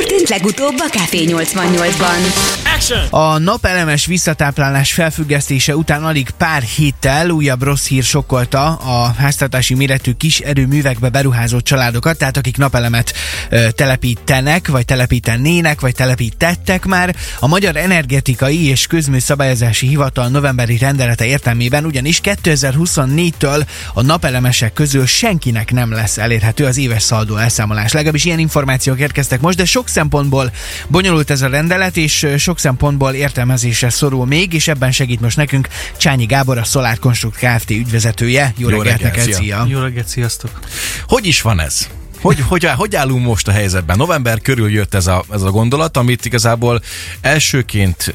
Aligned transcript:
történt 0.00 0.28
legutóbb 0.28 0.78
a 0.78 0.88
Café 0.88 1.24
88-ban? 1.28 2.69
A 3.10 3.38
napelemes 3.38 4.06
visszatáplálás 4.06 4.92
felfüggesztése 4.92 5.76
után 5.76 6.04
alig 6.04 6.30
pár 6.30 6.62
héttel 6.62 7.30
újabb 7.30 7.62
rossz 7.62 7.86
hír 7.86 8.02
sokkolta 8.02 8.74
a 8.74 9.14
háztartási 9.18 9.74
méretű 9.74 10.12
kis 10.12 10.38
erőművekbe 10.38 11.08
beruházó 11.08 11.60
családokat, 11.60 12.18
tehát 12.18 12.36
akik 12.36 12.56
napelemet 12.56 13.12
ö, 13.50 13.70
telepítenek, 13.70 14.68
vagy 14.68 14.84
telepítenének, 14.84 15.80
vagy 15.80 15.94
telepítettek 15.94 16.84
már. 16.84 17.16
A 17.40 17.46
Magyar 17.46 17.76
Energetikai 17.76 18.68
és 18.68 18.86
Közműszabályozási 18.86 19.86
Hivatal 19.86 20.28
novemberi 20.28 20.78
rendelete 20.78 21.26
értelmében 21.26 21.84
ugyanis 21.84 22.20
2024-től 22.24 23.66
a 23.94 24.02
napelemesek 24.02 24.72
közül 24.72 25.06
senkinek 25.06 25.72
nem 25.72 25.92
lesz 25.92 26.18
elérhető 26.18 26.64
az 26.64 26.76
éves 26.76 27.02
szaldó 27.02 27.36
elszámolás. 27.36 27.92
Legalábbis 27.92 28.24
ilyen 28.24 28.38
információk 28.38 29.00
érkeztek 29.00 29.40
most, 29.40 29.56
de 29.56 29.64
sok 29.64 29.88
szempontból 29.88 30.52
bonyolult 30.88 31.30
ez 31.30 31.42
a 31.42 31.48
rendelet, 31.48 31.96
és 31.96 32.12
sok 32.18 32.28
szempontból 32.36 32.69
értelmezésre 33.14 33.90
szorul 33.90 34.26
még, 34.26 34.52
és 34.52 34.68
ebben 34.68 34.92
segít 34.92 35.20
most 35.20 35.36
nekünk 35.36 35.68
Csányi 35.96 36.24
Gábor, 36.24 36.58
a 36.58 36.64
Solar 36.64 36.98
Construct 36.98 37.38
Kft. 37.38 37.70
ügyvezetője. 37.70 38.54
Jó, 38.56 38.68
Jó 38.68 38.76
reggelt 38.76 39.00
reggelt 39.00 39.16
neked, 39.16 39.32
szia! 39.32 39.66
Jó 39.68 39.80
reggelt, 39.80 40.08
sziasztok! 40.08 40.58
Hogy 41.06 41.26
is 41.26 41.42
van 41.42 41.60
ez? 41.60 41.88
Hogy, 42.20 42.40
hogy, 42.48 42.64
hogy 42.64 42.96
állunk 42.96 43.24
most 43.24 43.48
a 43.48 43.52
helyzetben? 43.52 43.96
November 43.96 44.40
körül 44.40 44.70
jött 44.70 44.94
ez 44.94 45.06
a, 45.06 45.24
ez 45.30 45.42
a 45.42 45.50
gondolat, 45.50 45.96
amit 45.96 46.24
igazából 46.24 46.80
elsőként 47.20 48.14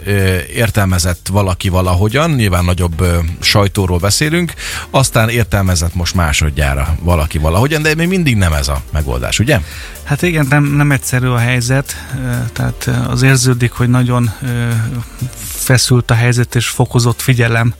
értelmezett 0.55 1.27
valaki 1.31 1.69
valahogyan, 1.69 2.31
nyilván 2.31 2.65
nagyobb 2.65 3.05
sajtóról 3.39 3.97
beszélünk, 3.97 4.53
aztán 4.89 5.29
értelmezett 5.29 5.95
most 5.95 6.15
másodjára 6.15 6.97
valaki 7.01 7.37
valahogyan, 7.37 7.81
de 7.81 7.95
még 7.95 8.07
mindig 8.07 8.35
nem 8.35 8.53
ez 8.53 8.67
a 8.67 8.81
megoldás, 8.91 9.39
ugye? 9.39 9.59
Hát 10.03 10.21
igen, 10.21 10.45
nem, 10.49 10.63
nem 10.63 10.91
egyszerű 10.91 11.27
a 11.27 11.37
helyzet, 11.37 12.05
tehát 12.53 12.89
az 13.07 13.21
érződik, 13.21 13.71
hogy 13.71 13.89
nagyon 13.89 14.31
feszült 15.65 16.11
a 16.11 16.13
helyzet 16.13 16.55
és 16.55 16.67
fokozott 16.67 17.21
figyelem 17.21 17.73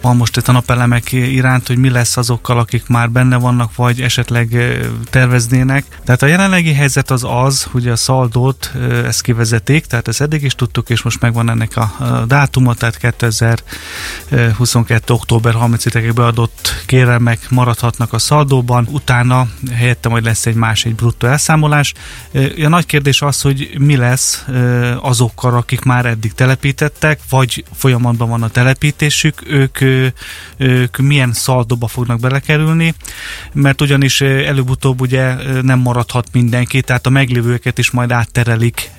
van 0.00 0.16
most 0.16 0.36
itt 0.36 0.48
a 0.48 0.52
napelemek 0.52 1.12
iránt, 1.12 1.66
hogy 1.66 1.76
mi 1.76 1.90
lesz 1.90 2.16
azokkal, 2.16 2.58
akik 2.58 2.86
már 2.86 3.10
benne 3.10 3.36
vannak, 3.36 3.74
vagy 3.76 4.00
esetleg 4.00 4.78
terveznének. 5.10 5.69
Tehát 6.04 6.22
a 6.22 6.26
jelenlegi 6.26 6.72
helyzet 6.72 7.10
az 7.10 7.24
az, 7.28 7.62
hogy 7.62 7.88
a 7.88 7.96
szaldót 7.96 8.72
ezt 9.04 9.22
kivezetik, 9.22 9.84
tehát 9.84 10.08
ezt 10.08 10.20
eddig 10.20 10.42
is 10.42 10.54
tudtuk, 10.54 10.90
és 10.90 11.02
most 11.02 11.20
megvan 11.20 11.50
ennek 11.50 11.76
a 11.76 12.24
dátuma, 12.26 12.74
tehát 12.74 12.96
2022. 12.96 15.12
október 15.12 15.54
30-ig 15.56 16.12
beadott 16.14 16.82
kérelmek 16.86 17.50
maradhatnak 17.50 18.12
a 18.12 18.18
szaldóban, 18.18 18.86
utána 18.90 19.46
helyette 19.72 20.08
majd 20.08 20.24
lesz 20.24 20.46
egy 20.46 20.54
más, 20.54 20.84
egy 20.84 20.94
bruttó 20.94 21.26
elszámolás. 21.26 21.94
A 22.64 22.68
nagy 22.68 22.86
kérdés 22.86 23.22
az, 23.22 23.40
hogy 23.40 23.70
mi 23.78 23.96
lesz 23.96 24.44
azokkal, 25.00 25.54
akik 25.54 25.82
már 25.82 26.06
eddig 26.06 26.32
telepítettek, 26.32 27.20
vagy 27.30 27.64
folyamatban 27.74 28.28
van 28.28 28.42
a 28.42 28.48
telepítésük, 28.48 29.42
ők, 29.46 29.78
ők 30.56 30.96
milyen 30.96 31.32
szaldóba 31.32 31.86
fognak 31.86 32.20
belekerülni, 32.20 32.94
mert 33.52 33.80
ugyanis 33.80 34.20
előbb-utóbb 34.20 35.00
ugye 35.00 35.34
nem 35.62 35.78
maradhat 35.78 36.26
mindenki, 36.32 36.80
tehát 36.80 37.06
a 37.06 37.10
meglévőket 37.10 37.78
is 37.78 37.90
majd 37.90 38.10
átterelik 38.10 38.90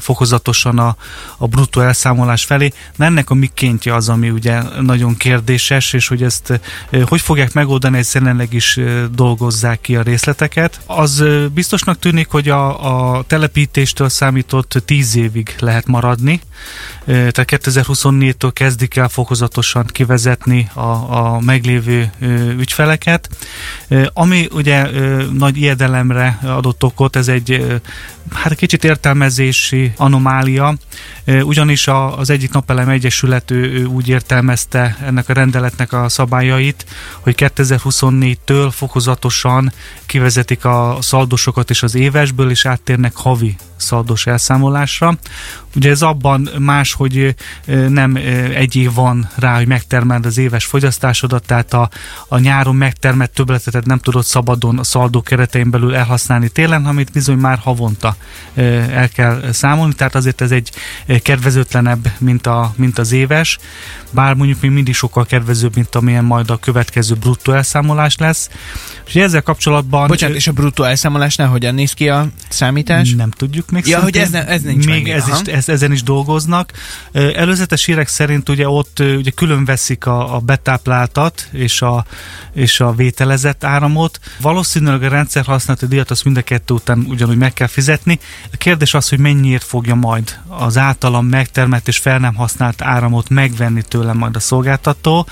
fokozatosan 0.00 0.78
a, 0.78 0.96
a 1.36 1.46
bruttó 1.46 1.80
elszámolás 1.80 2.44
felé. 2.44 2.72
Na 2.96 3.04
ennek 3.04 3.30
a 3.30 3.34
mikéntje 3.34 3.94
az, 3.94 4.08
ami 4.08 4.30
ugye 4.30 4.62
nagyon 4.80 5.16
kérdéses, 5.16 5.92
és 5.92 6.08
hogy 6.08 6.22
ezt 6.22 6.60
hogy 7.06 7.20
fogják 7.20 7.52
megoldani, 7.52 7.98
ezt 7.98 8.14
jelenleg 8.14 8.52
is 8.52 8.78
dolgozzák 9.14 9.80
ki 9.80 9.96
a 9.96 10.02
részleteket. 10.02 10.80
Az 10.86 11.24
biztosnak 11.54 11.98
tűnik, 11.98 12.28
hogy 12.28 12.48
a, 12.48 13.16
a 13.16 13.22
telepítéstől 13.22 14.08
számított 14.08 14.82
10 14.84 15.16
évig 15.16 15.54
lehet 15.58 15.86
maradni, 15.86 16.40
tehát 17.04 17.44
2024-től 17.46 18.50
kezdik 18.52 18.96
el 18.96 19.08
fokozatosan 19.08 19.86
kivezetni 19.86 20.70
a, 20.74 20.80
a 21.16 21.40
meglévő 21.40 22.10
ügyfeleket. 22.58 23.28
Ami 24.12 24.48
ugye 24.52 24.90
nagy 25.32 25.56
ijedelemre 26.02 26.38
adott 26.54 26.84
okot, 26.84 27.16
ez 27.16 27.28
egy 27.28 27.80
hát 28.32 28.54
kicsit 28.54 28.84
értelmezési 28.84 29.92
anomália, 29.96 30.74
ugyanis 31.26 31.88
az 32.16 32.30
egyik 32.30 32.52
napelem 32.52 32.88
egyesület 32.88 33.50
ő 33.50 33.84
úgy 33.84 34.08
értelmezte 34.08 34.96
ennek 35.04 35.28
a 35.28 35.32
rendeletnek 35.32 35.92
a 35.92 36.08
szabályait, 36.08 36.86
hogy 37.20 37.34
2024-től 37.38 38.68
fokozatosan 38.70 39.72
kivezetik 40.06 40.64
a 40.64 40.98
szaldosokat 41.00 41.70
is 41.70 41.82
az 41.82 41.94
évesből, 41.94 42.50
és 42.50 42.66
áttérnek 42.66 43.16
havi 43.16 43.56
szaldos 43.82 44.26
elszámolásra. 44.26 45.16
Ugye 45.76 45.90
ez 45.90 46.02
abban 46.02 46.48
más, 46.58 46.92
hogy 46.92 47.34
nem 47.88 48.18
egy 48.54 48.76
év 48.76 48.94
van 48.94 49.28
rá, 49.34 49.56
hogy 49.56 49.66
megtermeld 49.66 50.26
az 50.26 50.38
éves 50.38 50.64
fogyasztásodat, 50.64 51.46
tehát 51.46 51.72
a, 51.72 51.90
a 52.28 52.38
nyáron 52.38 52.76
megtermelt 52.76 53.30
többletet 53.30 53.86
nem 53.86 53.98
tudod 53.98 54.24
szabadon 54.24 54.78
a 54.78 54.84
szaldó 54.84 55.22
keretein 55.22 55.70
belül 55.70 55.94
elhasználni 55.94 56.48
télen, 56.48 56.86
amit 56.86 57.12
bizony 57.12 57.36
már 57.38 57.58
havonta 57.58 58.16
el 58.54 59.08
kell 59.08 59.52
számolni, 59.52 59.94
tehát 59.94 60.14
azért 60.14 60.40
ez 60.40 60.50
egy 60.50 60.70
kedvezőtlenebb, 61.22 62.12
mint, 62.18 62.46
a, 62.46 62.72
mint 62.76 62.98
az 62.98 63.12
éves, 63.12 63.58
bár 64.10 64.34
mondjuk 64.34 64.60
még 64.60 64.70
mindig 64.70 64.94
sokkal 64.94 65.26
kedvezőbb, 65.26 65.74
mint 65.74 65.94
amilyen 65.94 66.24
majd 66.24 66.50
a 66.50 66.56
következő 66.56 67.14
bruttó 67.14 67.52
elszámolás 67.52 68.16
lesz. 68.16 68.50
És 69.06 69.14
ezzel 69.14 69.42
kapcsolatban... 69.42 70.06
Bocsánat, 70.06 70.36
és 70.36 70.46
a 70.46 70.52
bruttó 70.52 70.84
elszámolásnál 70.84 71.48
hogyan 71.48 71.74
néz 71.74 71.92
ki 71.92 72.08
a 72.08 72.26
számítás? 72.48 73.14
Nem 73.14 73.30
tudjuk 73.30 73.70
még. 73.72 73.86
Ja, 73.86 74.00
hogy 74.00 74.16
ez, 74.16 74.30
ne, 74.30 74.46
ez 74.46 74.62
nincs 74.62 74.86
még. 74.86 75.08
ez 75.08 75.28
is, 75.28 75.52
ez, 75.52 75.68
ezen 75.68 75.92
is 75.92 76.02
dolgoznak. 76.02 76.72
Előzetes 77.12 77.84
hírek 77.84 78.08
szerint 78.08 78.48
ugye 78.48 78.68
ott 78.68 78.98
ugye 78.98 79.30
külön 79.30 79.64
veszik 79.64 80.06
a, 80.06 80.34
a 80.34 80.38
betápláltat 80.38 81.48
és 81.52 81.82
a, 81.82 82.04
és 82.52 82.80
a 82.80 82.92
vételezett 82.94 83.64
áramot. 83.64 84.20
Valószínűleg 84.40 85.02
a 85.02 85.08
rendszer 85.08 85.44
használati 85.44 85.86
díjat 85.86 86.10
azt 86.10 86.24
mind 86.24 86.36
a 86.36 86.42
kettő 86.42 86.74
után 86.74 87.04
ugyanúgy 87.08 87.36
meg 87.36 87.52
kell 87.52 87.66
fizetni. 87.66 88.18
A 88.52 88.56
kérdés 88.56 88.94
az, 88.94 89.08
hogy 89.08 89.18
mennyiért 89.18 89.64
fogja 89.64 89.94
majd 89.94 90.38
az 90.48 90.78
általam 90.78 91.26
megtermelt 91.26 91.88
és 91.88 91.98
fel 91.98 92.18
nem 92.18 92.34
használt 92.34 92.82
áramot 92.82 93.28
megvenni 93.28 93.82
tőlem 93.82 94.16
majd 94.16 94.36
a 94.36 94.40
szolgáltató. 94.40 95.26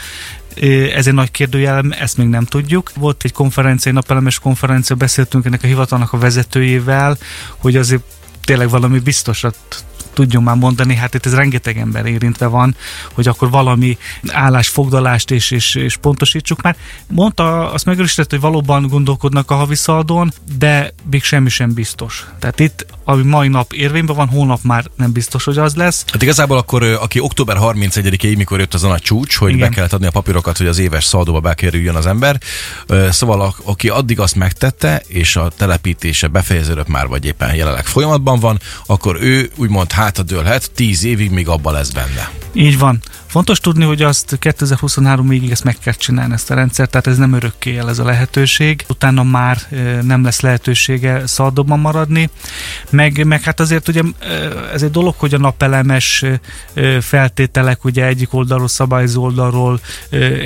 Ez 0.94 1.06
egy 1.06 1.14
nagy 1.14 1.30
kérdőjel, 1.30 1.84
ezt 1.98 2.16
még 2.16 2.28
nem 2.28 2.44
tudjuk. 2.44 2.90
Volt 2.94 3.24
egy 3.24 3.32
konferencia, 3.32 3.90
egy 3.90 3.96
napelemes 3.96 4.38
konferencia, 4.38 4.96
beszéltünk 4.96 5.44
ennek 5.44 5.62
a 5.62 5.66
hivatalnak 5.66 6.12
a 6.12 6.18
vezetőjével, 6.18 7.18
hogy 7.56 7.76
azért 7.76 8.02
tényleg 8.50 8.70
valami 8.70 8.98
biztosat 8.98 9.56
tudjon 10.20 10.42
már 10.42 10.56
mondani, 10.56 10.94
hát 10.94 11.14
itt 11.14 11.26
ez 11.26 11.34
rengeteg 11.34 11.78
ember 11.78 12.06
érintve 12.06 12.46
van, 12.46 12.76
hogy 13.12 13.28
akkor 13.28 13.50
valami 13.50 13.98
állásfogdalást 14.28 15.30
és, 15.30 15.50
és, 15.50 15.74
és 15.74 15.96
pontosítsuk 15.96 16.62
már. 16.62 16.76
Mondta, 17.06 17.72
azt 17.72 17.84
megerősített, 17.84 18.30
hogy 18.30 18.40
valóban 18.40 18.86
gondolkodnak 18.88 19.50
a 19.50 19.54
havi 19.54 19.74
szaldón, 19.74 20.32
de 20.58 20.92
még 21.10 21.22
semmi 21.22 21.48
sem 21.48 21.72
biztos. 21.72 22.26
Tehát 22.38 22.60
itt, 22.60 22.86
ami 23.04 23.22
mai 23.22 23.48
nap 23.48 23.72
érvényben 23.72 24.16
van, 24.16 24.28
holnap 24.28 24.60
már 24.62 24.84
nem 24.96 25.12
biztos, 25.12 25.44
hogy 25.44 25.58
az 25.58 25.74
lesz. 25.74 26.04
Hát 26.12 26.22
igazából 26.22 26.58
akkor, 26.58 26.82
aki 26.82 27.20
október 27.20 27.56
31-ig, 27.60 28.36
mikor 28.36 28.58
jött 28.58 28.74
az 28.74 28.84
a 28.84 28.88
nagy 28.88 29.02
csúcs, 29.02 29.36
hogy 29.36 29.52
Igen. 29.52 29.68
be 29.68 29.74
kellett 29.74 29.92
adni 29.92 30.06
a 30.06 30.10
papírokat, 30.10 30.56
hogy 30.56 30.66
az 30.66 30.78
éves 30.78 31.04
szaldóba 31.04 31.40
bekerüljön 31.40 31.94
az 31.94 32.06
ember. 32.06 32.40
Szóval 33.10 33.54
aki 33.64 33.88
addig 33.88 34.20
azt 34.20 34.34
megtette, 34.34 35.02
és 35.06 35.36
a 35.36 35.50
telepítése 35.56 36.26
befejeződött 36.26 36.88
már, 36.88 37.06
vagy 37.06 37.24
éppen 37.24 37.54
jelenleg 37.54 37.86
folyamatban 37.86 38.38
van, 38.38 38.60
akkor 38.86 39.16
ő 39.20 39.50
úgymond 39.56 39.92
hátadőlhet, 40.10 40.70
tíz 40.70 41.04
évig 41.04 41.30
még 41.30 41.48
abban 41.48 41.72
lesz 41.72 41.90
benne. 41.90 42.30
Így 42.52 42.78
van. 42.78 43.00
Fontos 43.26 43.60
tudni, 43.60 43.84
hogy 43.84 44.02
azt 44.02 44.36
2023 44.38 45.28
végig 45.28 45.50
ezt 45.50 45.64
meg 45.64 45.76
kell 45.78 45.92
csinálni, 45.92 46.32
ezt 46.32 46.50
a 46.50 46.54
rendszert, 46.54 46.90
tehát 46.90 47.06
ez 47.06 47.16
nem 47.16 47.32
örökké 47.32 47.76
el 47.76 47.88
ez 47.88 47.98
a 47.98 48.04
lehetőség. 48.04 48.84
Utána 48.88 49.22
már 49.22 49.58
nem 50.02 50.24
lesz 50.24 50.40
lehetősége 50.40 51.26
szaldóban 51.26 51.78
maradni. 51.78 52.30
Meg, 52.90 53.26
meg 53.26 53.42
hát 53.42 53.60
azért 53.60 53.88
ugye 53.88 54.02
ez 54.72 54.82
egy 54.82 54.90
dolog, 54.90 55.14
hogy 55.16 55.34
a 55.34 55.38
napelemes 55.38 56.24
feltételek 57.00 57.84
ugye 57.84 58.04
egyik 58.04 58.34
oldalról, 58.34 58.68
szabályozó 58.68 59.22
oldalról 59.22 59.80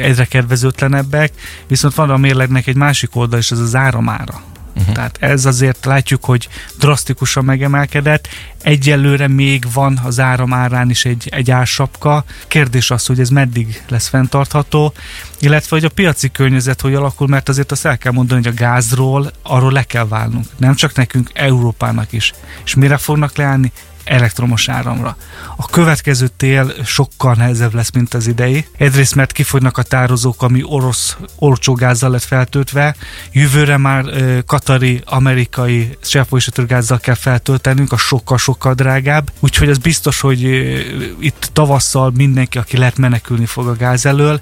egyre 0.02 0.24
kedvezőtlenebbek, 0.24 1.32
viszont 1.66 1.94
van 1.94 2.10
a 2.10 2.16
mérlegnek 2.16 2.66
egy 2.66 2.76
másik 2.76 3.16
oldal, 3.16 3.38
és 3.38 3.50
ez 3.50 3.58
az 3.58 3.74
áramára. 3.74 4.42
Uh-huh. 4.76 4.94
Tehát 4.94 5.16
ez 5.20 5.44
azért 5.44 5.84
látjuk, 5.84 6.24
hogy 6.24 6.48
drasztikusan 6.78 7.44
megemelkedett. 7.44 8.28
Egyelőre 8.62 9.28
még 9.28 9.64
van 9.72 10.00
az 10.04 10.20
áram 10.20 10.52
árán 10.52 10.90
is 10.90 11.04
egy, 11.04 11.28
egy 11.30 11.50
ársapka. 11.50 12.24
Kérdés 12.48 12.90
az, 12.90 13.06
hogy 13.06 13.20
ez 13.20 13.28
meddig 13.28 13.82
lesz 13.88 14.08
fenntartható, 14.08 14.92
illetve 15.38 15.76
hogy 15.76 15.84
a 15.84 15.88
piaci 15.94 16.30
környezet 16.30 16.80
hogy 16.80 16.94
alakul, 16.94 17.28
mert 17.28 17.48
azért 17.48 17.72
azt 17.72 17.86
el 17.86 17.98
kell 17.98 18.12
mondani, 18.12 18.42
hogy 18.42 18.52
a 18.52 18.56
gázról 18.56 19.30
arról 19.42 19.72
le 19.72 19.82
kell 19.82 20.06
válnunk. 20.08 20.46
Nem 20.56 20.74
csak 20.74 20.94
nekünk, 20.94 21.30
Európának 21.34 22.12
is. 22.12 22.32
És 22.64 22.74
mire 22.74 22.96
fognak 22.96 23.36
leállni? 23.36 23.72
Elektromos 24.04 24.68
áramra. 24.68 25.16
A 25.56 25.66
következő 25.66 26.28
tél 26.36 26.72
sokkal 26.84 27.34
nehezebb 27.34 27.74
lesz, 27.74 27.90
mint 27.90 28.14
az 28.14 28.26
idei. 28.26 28.66
Egyrészt, 28.76 29.14
mert 29.14 29.32
kifogynak 29.32 29.78
a 29.78 29.82
tározók, 29.82 30.42
ami 30.42 30.62
orosz 30.64 31.16
olcsó 31.38 31.74
gázzal 31.74 32.10
lett 32.10 32.22
feltöltve, 32.22 32.96
jövőre 33.32 33.76
már 33.76 34.04
katari, 34.46 35.02
amerikai 35.04 35.98
gázzal 36.66 36.98
kell 36.98 37.14
feltöltenünk, 37.14 37.92
a 37.92 37.96
sokkal-sokkal 37.96 38.74
drágább, 38.74 39.30
úgyhogy 39.40 39.68
az 39.68 39.78
biztos, 39.78 40.20
hogy 40.20 40.42
itt 41.20 41.50
tavasszal 41.52 42.12
mindenki, 42.16 42.58
aki 42.58 42.76
lehet 42.76 42.98
menekülni 42.98 43.46
fog 43.46 43.68
a 43.68 43.76
gáz 43.76 44.06
elől, 44.06 44.40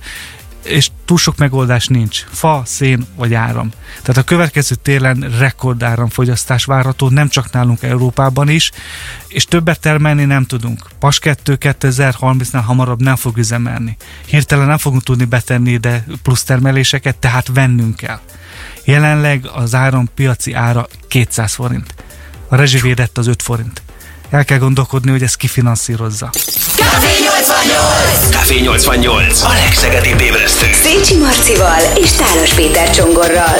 és 0.64 0.90
túl 1.04 1.18
sok 1.18 1.36
megoldás 1.36 1.86
nincs. 1.86 2.24
Fa, 2.30 2.62
szén 2.64 3.06
vagy 3.16 3.34
áram. 3.34 3.70
Tehát 4.02 4.16
a 4.16 4.24
következő 4.24 4.74
télen 4.74 5.34
rekordáramfogyasztás 5.38 6.64
várható, 6.64 7.08
nem 7.08 7.28
csak 7.28 7.52
nálunk 7.52 7.82
Európában 7.82 8.48
is, 8.48 8.70
és 9.28 9.44
többet 9.44 9.80
termelni 9.80 10.24
nem 10.24 10.44
tudunk. 10.44 10.88
Pas 10.98 11.18
2 11.18 11.56
2030-nál 11.60 12.62
hamarabb 12.64 13.02
nem 13.02 13.16
fog 13.16 13.36
üzemelni. 13.36 13.96
Hirtelen 14.26 14.66
nem 14.66 14.78
fogunk 14.78 15.02
tudni 15.02 15.24
betenni 15.24 15.70
ide 15.70 16.04
plusz 16.22 16.42
termeléseket, 16.42 17.16
tehát 17.16 17.50
vennünk 17.54 17.96
kell. 17.96 18.20
Jelenleg 18.84 19.46
az 19.54 19.74
áram 19.74 20.08
piaci 20.14 20.52
ára 20.52 20.86
200 21.08 21.54
forint. 21.54 21.94
A 22.48 22.56
rezsivédett 22.56 23.18
az 23.18 23.26
5 23.26 23.42
forint. 23.42 23.82
El 24.32 24.44
kell 24.44 24.58
gondolkodni, 24.58 25.10
hogy 25.10 25.22
ezt 25.22 25.36
kifinanszírozza. 25.36 26.30
Café 26.76 27.22
88! 27.24 28.30
Café 28.30 28.60
88! 28.60 29.42
A 29.42 29.52
legszegedibb 29.52 30.20
ébresztő! 30.20 30.66
Szécsi 30.72 31.18
Marcival 31.18 31.80
és 31.96 32.10
Tálos 32.12 32.54
Péter 32.54 32.90
Csongorral. 32.90 33.56